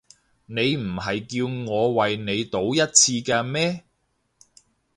[0.47, 1.23] 你唔係
[1.67, 3.83] 叫我為你賭一次嘅咩？